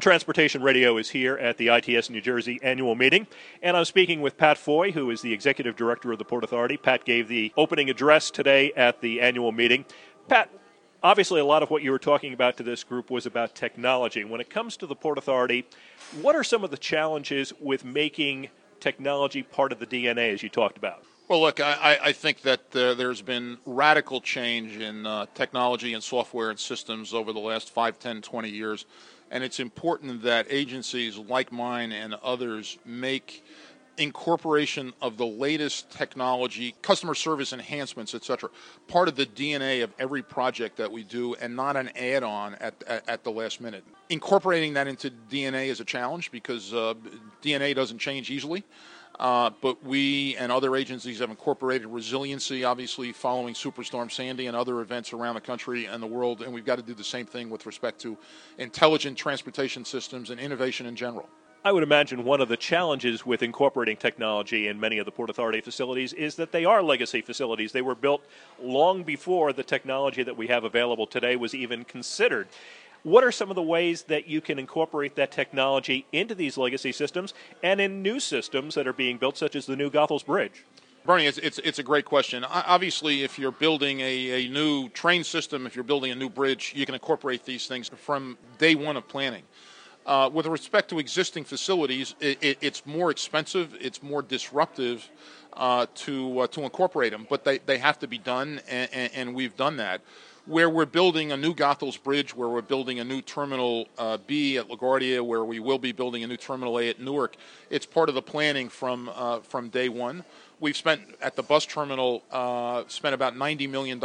Transportation 0.00 0.62
Radio 0.62 0.98
is 0.98 1.10
here 1.10 1.36
at 1.38 1.56
the 1.56 1.68
ITS 1.68 2.10
New 2.10 2.20
Jersey 2.20 2.58
annual 2.62 2.94
meeting, 2.94 3.26
and 3.62 3.76
I'm 3.76 3.84
speaking 3.84 4.20
with 4.20 4.36
Pat 4.36 4.58
Foye, 4.58 4.90
who 4.90 5.10
is 5.10 5.22
the 5.22 5.32
executive 5.32 5.76
director 5.76 6.12
of 6.12 6.18
the 6.18 6.24
Port 6.24 6.44
Authority. 6.44 6.76
Pat 6.76 7.04
gave 7.04 7.28
the 7.28 7.52
opening 7.56 7.88
address 7.88 8.30
today 8.30 8.72
at 8.74 9.00
the 9.00 9.20
annual 9.20 9.52
meeting. 9.52 9.84
Pat, 10.28 10.50
obviously, 11.02 11.40
a 11.40 11.44
lot 11.44 11.62
of 11.62 11.70
what 11.70 11.82
you 11.82 11.90
were 11.90 11.98
talking 11.98 12.34
about 12.34 12.56
to 12.58 12.62
this 12.62 12.84
group 12.84 13.10
was 13.10 13.26
about 13.26 13.54
technology. 13.54 14.24
When 14.24 14.40
it 14.40 14.50
comes 14.50 14.76
to 14.78 14.86
the 14.86 14.96
Port 14.96 15.18
Authority, 15.18 15.66
what 16.20 16.36
are 16.36 16.44
some 16.44 16.62
of 16.62 16.70
the 16.70 16.76
challenges 16.76 17.52
with 17.60 17.84
making 17.84 18.48
technology 18.80 19.42
part 19.42 19.72
of 19.72 19.78
the 19.78 19.86
DNA, 19.86 20.32
as 20.32 20.42
you 20.42 20.48
talked 20.48 20.76
about? 20.76 21.04
Well, 21.28 21.40
look, 21.40 21.58
I, 21.58 21.98
I 22.00 22.12
think 22.12 22.42
that 22.42 22.76
uh, 22.76 22.94
there's 22.94 23.20
been 23.20 23.58
radical 23.66 24.20
change 24.20 24.76
in 24.76 25.06
uh, 25.06 25.26
technology 25.34 25.94
and 25.94 26.02
software 26.02 26.50
and 26.50 26.58
systems 26.58 27.12
over 27.12 27.32
the 27.32 27.40
last 27.40 27.70
5, 27.70 27.98
10, 27.98 28.22
20 28.22 28.48
years. 28.48 28.84
And 29.30 29.42
it's 29.42 29.60
important 29.60 30.22
that 30.22 30.46
agencies 30.50 31.18
like 31.18 31.52
mine 31.52 31.92
and 31.92 32.14
others 32.14 32.78
make 32.84 33.44
incorporation 33.98 34.92
of 35.00 35.16
the 35.16 35.26
latest 35.26 35.90
technology, 35.90 36.74
customer 36.82 37.14
service 37.14 37.52
enhancements, 37.52 38.14
etc., 38.14 38.50
part 38.88 39.08
of 39.08 39.16
the 39.16 39.26
DNA 39.26 39.82
of 39.82 39.92
every 39.98 40.22
project 40.22 40.76
that 40.76 40.90
we 40.90 41.02
do 41.02 41.34
and 41.36 41.54
not 41.54 41.76
an 41.76 41.90
add 41.96 42.22
on 42.22 42.54
at, 42.56 42.74
at, 42.86 43.08
at, 43.08 43.24
the 43.24 43.30
last 43.30 43.60
minute. 43.60 43.84
Incorporating 44.10 44.74
that 44.74 44.86
into 44.86 45.10
DNA 45.30 45.68
is 45.68 45.80
a 45.80 45.84
challenge 45.84 46.30
because 46.30 46.74
uh, 46.74 46.94
DNA 47.42 47.74
doesn't 47.74 47.98
change 47.98 48.30
easily. 48.30 48.64
Uh, 49.18 49.50
but 49.62 49.82
we 49.82 50.36
and 50.36 50.52
other 50.52 50.76
agencies 50.76 51.20
have 51.20 51.30
incorporated 51.30 51.86
resiliency, 51.86 52.64
obviously, 52.64 53.12
following 53.12 53.54
Superstorm 53.54 54.10
Sandy 54.10 54.46
and 54.46 54.56
other 54.56 54.80
events 54.80 55.12
around 55.12 55.36
the 55.36 55.40
country 55.40 55.86
and 55.86 56.02
the 56.02 56.06
world. 56.06 56.42
And 56.42 56.52
we've 56.52 56.66
got 56.66 56.76
to 56.76 56.82
do 56.82 56.94
the 56.94 57.04
same 57.04 57.26
thing 57.26 57.48
with 57.48 57.64
respect 57.64 58.00
to 58.02 58.18
intelligent 58.58 59.16
transportation 59.16 59.84
systems 59.84 60.30
and 60.30 60.38
innovation 60.38 60.86
in 60.86 60.96
general. 60.96 61.28
I 61.66 61.72
would 61.72 61.82
imagine 61.82 62.22
one 62.22 62.40
of 62.40 62.48
the 62.48 62.56
challenges 62.56 63.26
with 63.26 63.42
incorporating 63.42 63.96
technology 63.96 64.68
in 64.68 64.78
many 64.78 64.98
of 64.98 65.04
the 65.04 65.10
Port 65.10 65.30
Authority 65.30 65.60
facilities 65.60 66.12
is 66.12 66.36
that 66.36 66.52
they 66.52 66.64
are 66.64 66.80
legacy 66.80 67.22
facilities. 67.22 67.72
They 67.72 67.82
were 67.82 67.96
built 67.96 68.24
long 68.62 69.02
before 69.02 69.52
the 69.52 69.64
technology 69.64 70.22
that 70.22 70.36
we 70.36 70.46
have 70.46 70.62
available 70.62 71.08
today 71.08 71.34
was 71.34 71.56
even 71.56 71.82
considered. 71.82 72.46
What 73.02 73.24
are 73.24 73.32
some 73.32 73.50
of 73.50 73.56
the 73.56 73.62
ways 73.62 74.02
that 74.04 74.26
you 74.28 74.40
can 74.40 74.58
incorporate 74.58 75.16
that 75.16 75.30
technology 75.30 76.06
into 76.12 76.34
these 76.34 76.58
legacy 76.58 76.92
systems 76.92 77.34
and 77.62 77.80
in 77.80 78.02
new 78.02 78.18
systems 78.20 78.74
that 78.74 78.86
are 78.86 78.92
being 78.92 79.18
built, 79.18 79.36
such 79.36 79.56
as 79.56 79.66
the 79.66 79.76
new 79.76 79.90
Goethals 79.90 80.24
Bridge? 80.26 80.64
Bernie, 81.06 81.26
it's, 81.26 81.38
it's, 81.38 81.58
it's, 81.60 81.78
a 81.78 81.84
great 81.84 82.04
question. 82.04 82.44
Obviously, 82.44 83.22
if 83.22 83.38
you're 83.38 83.52
building 83.52 84.00
a, 84.00 84.46
a 84.46 84.48
new 84.48 84.88
train 84.88 85.22
system, 85.22 85.64
if 85.64 85.76
you're 85.76 85.84
building 85.84 86.10
a 86.10 86.16
new 86.16 86.28
bridge, 86.28 86.72
you 86.74 86.84
can 86.84 86.96
incorporate 86.96 87.44
these 87.44 87.68
things 87.68 87.88
from 87.88 88.36
day 88.58 88.74
one 88.74 88.96
of 88.96 89.06
planning. 89.06 89.44
Uh, 90.04 90.28
with 90.32 90.46
respect 90.46 90.88
to 90.90 90.98
existing 90.98 91.44
facilities, 91.44 92.16
it, 92.20 92.38
it, 92.42 92.58
it's 92.60 92.84
more 92.86 93.12
expensive, 93.12 93.76
it's 93.80 94.02
more 94.02 94.20
disruptive 94.22 95.08
uh, 95.52 95.86
to 95.94 96.40
uh, 96.40 96.46
to 96.48 96.62
incorporate 96.62 97.12
them, 97.12 97.26
but 97.30 97.44
they, 97.44 97.58
they 97.58 97.78
have 97.78 97.98
to 97.98 98.06
be 98.06 98.18
done, 98.18 98.60
and, 98.68 98.90
and, 98.92 99.12
and 99.14 99.34
we've 99.34 99.56
done 99.56 99.76
that 99.76 100.00
where 100.46 100.70
we're 100.70 100.86
building 100.86 101.32
a 101.32 101.36
new 101.36 101.52
Goethals 101.52 102.00
Bridge, 102.02 102.34
where 102.34 102.48
we're 102.48 102.62
building 102.62 103.00
a 103.00 103.04
new 103.04 103.20
Terminal 103.20 103.88
uh, 103.98 104.18
B 104.26 104.56
at 104.58 104.68
LaGuardia, 104.68 105.24
where 105.24 105.44
we 105.44 105.58
will 105.58 105.78
be 105.78 105.92
building 105.92 106.22
a 106.24 106.26
new 106.26 106.36
Terminal 106.36 106.78
A 106.78 106.88
at 106.88 107.00
Newark. 107.00 107.36
It's 107.68 107.84
part 107.86 108.08
of 108.08 108.14
the 108.14 108.22
planning 108.22 108.68
from 108.68 109.10
uh, 109.14 109.40
from 109.40 109.68
day 109.68 109.88
one. 109.88 110.24
We've 110.58 110.76
spent 110.76 111.02
at 111.20 111.36
the 111.36 111.42
bus 111.42 111.66
terminal 111.66 112.22
uh, 112.30 112.84
spent 112.88 113.14
about 113.14 113.34
$90 113.34 113.68
million 113.68 114.00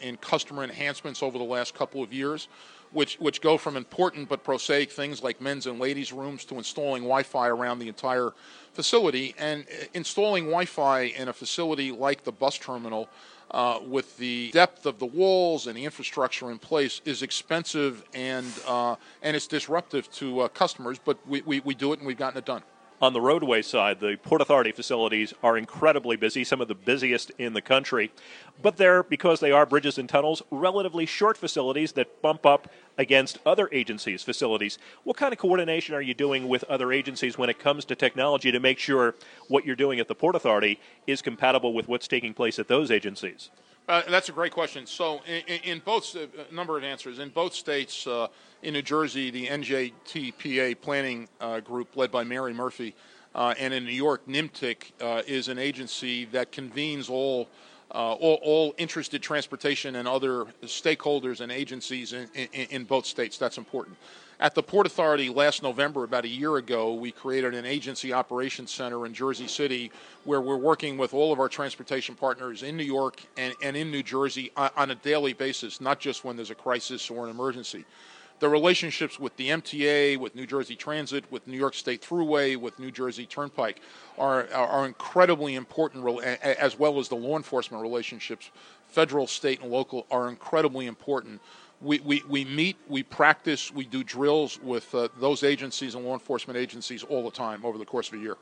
in 0.00 0.16
customer 0.16 0.64
enhancements 0.64 1.22
over 1.22 1.36
the 1.36 1.44
last 1.44 1.74
couple 1.74 2.02
of 2.02 2.10
years, 2.10 2.48
which 2.92 3.16
which 3.16 3.42
go 3.42 3.58
from 3.58 3.76
important 3.76 4.28
but 4.28 4.42
prosaic 4.42 4.90
things 4.90 5.22
like 5.22 5.42
men's 5.42 5.66
and 5.66 5.78
ladies' 5.78 6.10
rooms 6.10 6.46
to 6.46 6.56
installing 6.56 7.02
Wi-Fi 7.02 7.48
around 7.48 7.80
the 7.80 7.88
entire 7.88 8.32
facility. 8.72 9.34
And 9.38 9.64
uh, 9.64 9.84
installing 9.92 10.44
Wi-Fi 10.44 11.02
in 11.02 11.28
a 11.28 11.34
facility 11.34 11.92
like 11.92 12.24
the 12.24 12.32
bus 12.32 12.56
terminal 12.56 13.10
uh, 13.50 13.80
with 13.86 14.16
the 14.16 14.50
depth 14.52 14.86
of 14.86 14.98
the 14.98 15.06
walls 15.06 15.66
and 15.66 15.76
the 15.76 15.84
infrastructure 15.84 16.50
in 16.50 16.58
place 16.58 17.02
is 17.04 17.22
expensive 17.22 18.04
and 18.14 18.50
uh, 18.66 18.96
and 19.22 19.36
it's 19.36 19.46
disruptive 19.46 20.10
to 20.12 20.40
uh, 20.40 20.48
customers. 20.48 20.98
But 20.98 21.18
we, 21.28 21.42
we, 21.42 21.60
we 21.60 21.74
do 21.74 21.92
it 21.92 21.98
and 21.98 22.06
we've 22.06 22.16
gotten 22.16 22.38
it 22.38 22.46
done. 22.46 22.62
On 23.02 23.14
the 23.14 23.20
roadway 23.20 23.62
side, 23.62 23.98
the 23.98 24.18
Port 24.22 24.42
Authority 24.42 24.72
facilities 24.72 25.32
are 25.42 25.56
incredibly 25.56 26.16
busy, 26.16 26.44
some 26.44 26.60
of 26.60 26.68
the 26.68 26.74
busiest 26.74 27.30
in 27.38 27.54
the 27.54 27.62
country. 27.62 28.12
But 28.60 28.76
they're, 28.76 29.02
because 29.02 29.40
they 29.40 29.52
are 29.52 29.64
bridges 29.64 29.96
and 29.96 30.06
tunnels, 30.06 30.42
relatively 30.50 31.06
short 31.06 31.38
facilities 31.38 31.92
that 31.92 32.20
bump 32.20 32.44
up 32.44 32.70
against 32.98 33.38
other 33.46 33.70
agencies' 33.72 34.22
facilities. 34.22 34.78
What 35.02 35.16
kind 35.16 35.32
of 35.32 35.38
coordination 35.38 35.94
are 35.94 36.02
you 36.02 36.12
doing 36.12 36.46
with 36.46 36.62
other 36.64 36.92
agencies 36.92 37.38
when 37.38 37.48
it 37.48 37.58
comes 37.58 37.86
to 37.86 37.94
technology 37.94 38.52
to 38.52 38.60
make 38.60 38.78
sure 38.78 39.14
what 39.48 39.64
you're 39.64 39.76
doing 39.76 39.98
at 39.98 40.06
the 40.06 40.14
Port 40.14 40.36
Authority 40.36 40.78
is 41.06 41.22
compatible 41.22 41.72
with 41.72 41.88
what's 41.88 42.06
taking 42.06 42.34
place 42.34 42.58
at 42.58 42.68
those 42.68 42.90
agencies? 42.90 43.48
Uh, 43.90 44.02
that's 44.08 44.28
a 44.28 44.32
great 44.32 44.52
question. 44.52 44.86
So, 44.86 45.20
in, 45.26 45.58
in 45.64 45.82
both 45.84 46.14
a 46.14 46.22
uh, 46.22 46.26
number 46.52 46.78
of 46.78 46.84
answers 46.84 47.18
in 47.18 47.28
both 47.28 47.52
states, 47.52 48.06
uh, 48.06 48.28
in 48.62 48.74
New 48.74 48.82
Jersey, 48.82 49.32
the 49.32 49.48
NJTPA 49.48 50.80
planning 50.80 51.28
uh, 51.40 51.58
group 51.58 51.96
led 51.96 52.12
by 52.12 52.22
Mary 52.22 52.54
Murphy, 52.54 52.94
uh, 53.34 53.52
and 53.58 53.74
in 53.74 53.84
New 53.84 53.90
York, 53.90 54.24
NYMTC 54.28 54.92
uh, 55.00 55.22
is 55.26 55.48
an 55.48 55.58
agency 55.58 56.24
that 56.26 56.52
convenes 56.52 57.08
all, 57.08 57.48
Uh, 57.92 58.12
all, 58.12 58.38
all 58.42 58.74
interested 58.78 59.20
transportation 59.20 59.96
and 59.96 60.06
other 60.06 60.44
stakeholders 60.62 61.40
and 61.40 61.50
agencies 61.50 62.12
in, 62.12 62.28
in, 62.34 62.48
in 62.70 62.84
both 62.84 63.04
states. 63.04 63.36
That's 63.36 63.58
important. 63.58 63.96
At 64.38 64.54
the 64.54 64.62
Port 64.62 64.86
Authority 64.86 65.28
last 65.28 65.62
November, 65.62 66.04
about 66.04 66.24
a 66.24 66.28
year 66.28 66.56
ago, 66.56 66.94
we 66.94 67.10
created 67.10 67.54
an 67.54 67.66
agency 67.66 68.12
operations 68.12 68.70
center 68.70 69.04
in 69.06 69.12
Jersey 69.12 69.48
City 69.48 69.90
where 70.24 70.40
we're 70.40 70.56
working 70.56 70.96
with 70.96 71.12
all 71.12 71.32
of 71.32 71.40
our 71.40 71.48
transportation 71.48 72.14
partners 72.14 72.62
in 72.62 72.76
New 72.76 72.84
York 72.84 73.20
and, 73.36 73.54
and 73.62 73.76
in 73.76 73.90
New 73.90 74.02
Jersey 74.02 74.50
on 74.56 74.92
a 74.92 74.94
daily 74.94 75.32
basis, 75.32 75.80
not 75.80 76.00
just 76.00 76.24
when 76.24 76.36
there's 76.36 76.50
a 76.50 76.54
crisis 76.54 77.10
or 77.10 77.24
an 77.24 77.30
emergency 77.30 77.84
the 78.40 78.48
relationships 78.48 79.20
with 79.20 79.36
the 79.36 79.48
MTA, 79.48 80.18
with 80.18 80.34
New 80.34 80.46
Jersey 80.46 80.74
Transit, 80.74 81.24
with 81.30 81.46
New 81.46 81.56
York 81.56 81.74
State 81.74 82.02
Thruway, 82.02 82.56
with 82.56 82.78
New 82.78 82.90
Jersey 82.90 83.26
Turnpike 83.26 83.80
are, 84.18 84.48
are 84.52 84.86
incredibly 84.86 85.54
important, 85.54 86.04
as 86.42 86.78
well 86.78 86.98
as 86.98 87.08
the 87.08 87.16
law 87.16 87.36
enforcement 87.36 87.82
relationships, 87.82 88.50
federal, 88.88 89.26
state, 89.26 89.60
and 89.60 89.70
local, 89.70 90.06
are 90.10 90.28
incredibly 90.28 90.86
important 90.86 91.40
we, 91.80 91.98
we, 92.00 92.22
we 92.28 92.44
meet, 92.44 92.76
we 92.88 93.02
practice, 93.02 93.72
we 93.72 93.84
do 93.84 94.04
drills 94.04 94.60
with 94.62 94.94
uh, 94.94 95.08
those 95.18 95.42
agencies 95.42 95.94
and 95.94 96.04
law 96.04 96.12
enforcement 96.12 96.58
agencies 96.58 97.02
all 97.04 97.24
the 97.24 97.30
time 97.30 97.64
over 97.64 97.78
the 97.78 97.84
course 97.84 98.08
of 98.08 98.14
a 98.14 98.18
year. 98.18 98.36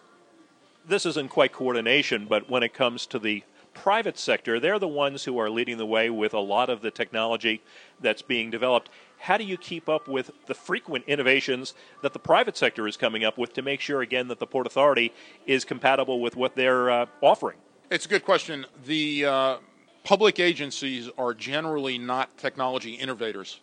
This 0.87 1.07
isn't 1.07 1.29
quite 1.29 1.53
coordination, 1.53 2.27
but 2.27 2.49
when 2.51 2.63
it 2.63 2.75
comes 2.75 3.07
to 3.07 3.19
the 3.19 3.43
private 3.83 4.19
sector, 4.19 4.59
they're 4.59 4.79
the 4.79 4.89
ones 4.89 5.25
who 5.25 5.39
are 5.39 5.49
leading 5.49 5.79
the 5.79 5.87
way 5.87 6.11
with 6.11 6.35
a 6.35 6.41
lot 6.41 6.69
of 6.69 6.81
the 6.81 6.91
technology 6.91 7.63
that's 8.01 8.23
being 8.23 8.51
developed. 8.51 8.91
How 9.19 9.37
do 9.37 9.45
you 9.45 9.57
keep 9.57 9.89
up 9.89 10.09
with 10.09 10.31
the 10.47 10.55
frequent 10.55 11.05
innovations 11.07 11.75
that 12.03 12.13
the 12.13 12.19
private 12.19 12.57
sector 12.57 12.87
is 12.89 12.97
coming 12.97 13.25
up 13.25 13.39
with 13.39 13.53
to 13.55 13.63
make 13.63 13.81
sure, 13.81 14.01
again, 14.03 14.29
that 14.29 14.39
the 14.39 14.47
Port 14.47 14.67
Authority 14.67 15.13
is 15.47 15.65
compatible 15.65 16.21
with 16.21 16.37
what 16.37 16.55
they're 16.57 16.91
uh, 16.91 17.07
offering? 17.21 17.59
It's 17.91 18.07
a 18.07 18.09
good 18.09 18.25
question. 18.25 18.67
The 18.85 19.25
uh, 19.25 19.57
public 20.05 20.39
agencies 20.41 21.09
are 21.17 21.35
generally 21.35 21.99
not 21.99 22.37
technology 22.37 22.95
innovators. 22.95 23.61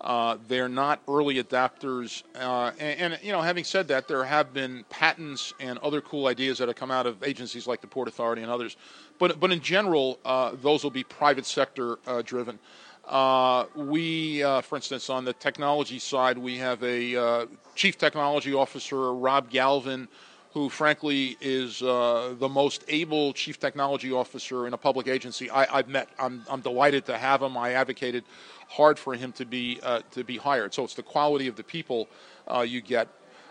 Uh, 0.00 0.36
they're 0.46 0.68
not 0.68 1.02
early 1.08 1.42
adapters. 1.42 2.22
Uh, 2.36 2.70
and, 2.78 3.14
and, 3.14 3.22
you 3.22 3.32
know, 3.32 3.42
having 3.42 3.64
said 3.64 3.88
that, 3.88 4.06
there 4.06 4.22
have 4.22 4.54
been 4.54 4.84
patents 4.90 5.52
and 5.58 5.78
other 5.80 6.00
cool 6.00 6.28
ideas 6.28 6.58
that 6.58 6.68
have 6.68 6.76
come 6.76 6.92
out 6.92 7.06
of 7.06 7.22
agencies 7.24 7.66
like 7.66 7.80
the 7.80 7.86
Port 7.86 8.06
Authority 8.06 8.42
and 8.42 8.50
others. 8.50 8.76
But, 9.18 9.40
but 9.40 9.50
in 9.50 9.60
general, 9.60 10.20
uh, 10.24 10.52
those 10.62 10.84
will 10.84 10.92
be 10.92 11.02
private 11.02 11.46
sector 11.46 11.98
uh, 12.06 12.22
driven. 12.22 12.60
Uh, 13.08 13.64
we, 13.74 14.42
uh, 14.44 14.60
for 14.60 14.76
instance, 14.76 15.10
on 15.10 15.24
the 15.24 15.32
technology 15.32 15.98
side, 15.98 16.38
we 16.38 16.58
have 16.58 16.80
a 16.84 17.48
chief 17.74 17.98
technology 17.98 18.54
officer, 18.54 19.12
Rob 19.12 19.50
Galvin, 19.50 20.06
who 20.58 20.68
frankly 20.68 21.36
is 21.40 21.82
uh, 21.82 22.34
the 22.36 22.48
most 22.48 22.82
able 22.88 23.32
chief 23.32 23.60
technology 23.60 24.10
officer 24.10 24.66
in 24.66 24.74
a 24.74 24.76
public 24.76 25.06
agency 25.06 25.48
I, 25.50 25.76
have 25.76 25.86
met. 25.88 26.08
I'm, 26.18 26.44
I'm 26.50 26.60
delighted 26.60 27.06
to 27.06 27.16
have 27.16 27.42
him. 27.42 27.56
I 27.56 27.74
advocated 27.74 28.24
hard 28.68 28.98
for 28.98 29.14
him 29.14 29.30
to 29.32 29.44
be 29.44 29.78
uh, 29.84 30.00
to 30.10 30.24
be 30.24 30.36
hired. 30.36 30.74
So 30.74 30.82
it's 30.82 30.94
the 30.94 31.04
quality 31.04 31.46
of 31.46 31.54
the 31.54 31.62
people 31.62 32.08
uh, 32.52 32.62
you 32.62 32.80
get. 32.80 33.06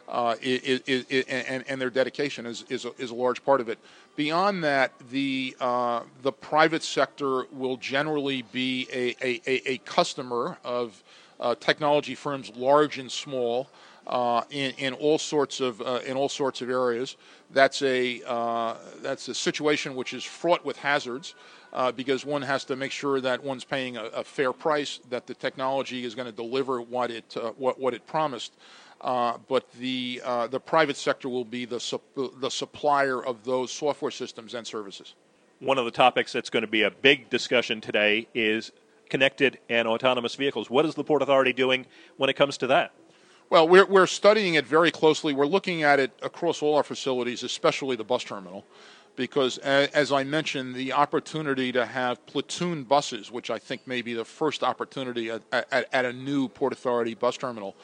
Uh, 0.10 0.36
and, 0.42 1.64
and, 1.68 1.82
their 1.82 1.90
dedication 1.90 2.46
is, 2.46 2.64
is 2.70 2.86
a, 2.86 2.92
is, 2.98 3.12
a, 3.12 3.16
large 3.16 3.44
part 3.44 3.60
of 3.60 3.68
it. 3.68 3.78
Beyond 4.16 4.64
that, 4.64 4.94
the 5.12 5.54
uh, 5.60 6.04
the 6.22 6.32
private 6.32 6.84
sector 6.84 7.44
will 7.52 7.76
generally 7.76 8.42
be 8.54 8.88
a, 8.94 9.16
a, 9.22 9.72
a 9.74 9.78
customer 9.80 10.58
of 10.64 11.04
uh, 11.42 11.56
technology 11.56 12.16
firms, 12.16 12.52
large 12.56 13.00
and 13.00 13.12
small 13.12 13.68
uh, 14.08 14.42
in, 14.50 14.72
in 14.78 14.94
all 14.94 15.18
sorts 15.18 15.60
of 15.60 15.82
uh, 15.82 16.00
in 16.06 16.16
all 16.16 16.30
sorts 16.30 16.62
of 16.62 16.70
areas. 16.70 17.18
That's 17.52 17.82
a 17.82 18.22
uh, 18.26 18.76
that's 19.02 19.28
a 19.28 19.36
situation 19.36 19.96
which 19.96 20.14
is 20.14 20.24
fraught 20.24 20.66
with 20.66 20.78
hazards. 20.78 21.36
Uh, 21.74 21.92
because 21.92 22.26
one 22.26 22.42
has 22.42 22.64
to 22.64 22.78
make 22.78 22.94
sure 22.94 23.20
that 23.20 23.44
one's 23.44 23.66
paying 23.66 23.98
a, 23.98 24.06
a 24.06 24.24
fair 24.24 24.54
price, 24.54 25.02
that 25.10 25.28
the 25.28 25.34
technology 25.34 26.06
is 26.06 26.16
going 26.16 26.26
to 26.26 26.32
deliver 26.32 26.82
what 26.82 27.12
it 27.12 27.36
uh, 27.36 27.52
what, 27.58 27.78
what 27.78 27.94
it 27.94 28.08
promised. 28.08 28.54
but 29.02 29.70
the 29.78 30.22
the 30.50 30.60
private 30.60 30.96
sector 30.96 31.28
will 31.28 31.46
be 31.46 31.66
the 31.66 31.80
sup- 31.80 32.16
the 32.16 32.50
supplier 32.50 33.24
of 33.24 33.44
those 33.44 33.72
software 33.72 34.12
systems 34.12 34.54
and 34.54 34.66
services. 34.66 35.16
One 35.60 35.78
of 35.78 35.86
the 35.86 35.92
topics 35.92 36.32
that's 36.32 36.50
going 36.50 36.62
to 36.62 36.72
be 36.72 36.84
a 36.84 36.92
big 36.92 37.30
discussion 37.30 37.82
today 37.82 38.28
is 38.34 38.72
connected 39.10 39.60
and 39.70 39.88
autonomous 39.88 40.36
vehicles. 40.36 40.70
What 40.70 40.86
is 40.86 40.96
the 40.96 41.04
Port 41.04 41.22
Authority 41.22 41.52
doing 41.52 41.86
when 42.16 42.30
it 42.30 42.36
comes 42.36 42.58
to 42.60 42.68
that? 42.68 42.94
Well, 43.50 43.66
we're, 43.66 43.86
we're 43.86 44.08
studying 44.08 44.56
it 44.56 44.66
very 44.66 44.92
closely. 44.92 45.34
We're 45.34 45.46
looking 45.46 45.82
at 45.84 46.02
it 46.02 46.12
across 46.22 46.62
all 46.62 46.76
our 46.76 46.84
facilities, 46.84 47.44
especially 47.44 47.96
the 47.96 48.04
bus 48.04 48.26
terminal, 48.26 48.66
because 49.16 49.58
as 49.60 50.12
I 50.12 50.26
mentioned, 50.26 50.76
the 50.76 50.92
opportunity 50.92 51.72
to 51.72 51.86
have 51.86 52.26
platoon 52.26 52.84
buses, 52.84 53.32
which 53.32 53.50
I 53.50 53.58
think 53.58 53.88
may 53.88 54.02
be 54.02 54.14
the 54.14 54.26
first 54.26 54.64
opportunity 54.64 55.30
at, 55.30 55.44
at, 55.54 55.88
at 55.94 56.04
a 56.04 56.12
new 56.12 56.50
Port 56.50 56.74
Authority 56.74 57.14
bus 57.14 57.38
terminal, 57.38 57.78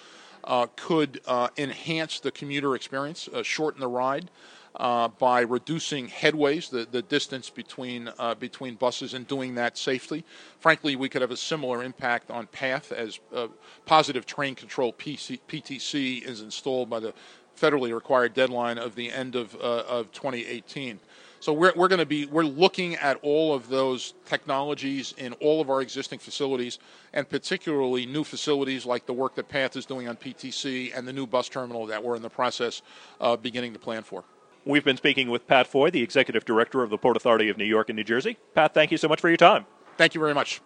uh, 0.44 0.68
could 0.76 1.22
uh, 1.28 1.48
enhance 1.58 2.20
the 2.20 2.32
commuter 2.32 2.76
experience, 2.76 3.30
uh, 3.30 3.42
shorten 3.42 3.80
the 3.80 3.88
ride. 3.88 4.30
Uh, 4.76 5.08
by 5.08 5.42
reducing 5.42 6.08
headways, 6.08 6.68
the, 6.72 6.88
the 6.90 7.04
distance 7.04 7.48
between 7.48 8.10
uh, 8.18 8.34
between 8.34 8.74
buses, 8.74 9.14
and 9.14 9.28
doing 9.28 9.54
that 9.54 9.78
safely. 9.78 10.26
Frankly, 10.60 10.96
we 10.96 11.08
could 11.08 11.22
have 11.22 11.30
a 11.30 11.38
similar 11.38 11.84
impact 11.84 12.32
on 12.32 12.48
path 12.48 12.92
as 12.92 13.20
uh, 13.36 13.48
positive 13.86 14.26
train 14.26 14.56
control 14.56 14.92
PC, 14.92 15.40
PTC 15.48 16.24
is 16.24 16.42
installed 16.42 16.90
by 16.90 17.00
the 17.00 17.14
federally 17.56 17.94
required 17.94 18.34
deadline 18.34 18.80
of 18.80 18.96
the 18.96 19.12
end 19.12 19.36
of 19.36 19.54
of 19.58 20.12
2018. 20.12 21.00
So 21.44 21.52
we're, 21.52 21.74
we're 21.76 21.90
going 21.90 22.00
to 22.00 22.06
be 22.06 22.26
we're 22.26 22.46
looking 22.46 22.96
at 22.96 23.20
all 23.22 23.54
of 23.54 23.68
those 23.68 24.14
technologies 24.24 25.14
in 25.18 25.34
all 25.34 25.60
of 25.60 25.70
our 25.70 25.82
existing 25.82 26.20
facilities, 26.20 26.80
and 27.12 27.28
particularly 27.28 28.06
new 28.06 28.24
facilities 28.24 28.86
like 28.86 29.06
the 29.06 29.12
work 29.12 29.36
that 29.36 29.50
Path 29.50 29.76
is 29.76 29.86
doing 29.86 30.08
on 30.08 30.16
PTC 30.16 30.98
and 30.98 31.06
the 31.06 31.12
new 31.12 31.28
bus 31.28 31.50
terminal 31.50 31.86
that 31.88 32.02
we're 32.02 32.16
in 32.16 32.22
the 32.22 32.30
process 32.30 32.82
of 33.20 33.44
beginning 33.44 33.74
to 33.74 33.80
plan 33.80 34.04
for. 34.04 34.24
We've 34.66 34.84
been 34.84 34.98
speaking 34.98 35.30
with 35.30 35.48
Pat 35.48 35.68
Foye, 35.68 35.90
the 35.90 36.02
executive 36.02 36.46
director 36.46 36.84
of 36.84 36.90
the 36.90 36.98
Port 36.98 37.18
Authority 37.18 37.50
of 37.50 37.58
New 37.58 37.66
York 37.66 37.90
and 37.90 37.98
New 37.98 38.04
Jersey. 38.04 38.38
Pat, 38.56 38.74
thank 38.74 38.92
you 38.92 38.98
so 38.98 39.08
much 39.08 39.20
for 39.20 39.28
your 39.28 39.38
time. 39.38 39.66
Thank 39.98 40.16
you 40.16 40.22
very 40.22 40.34
much. 40.34 40.62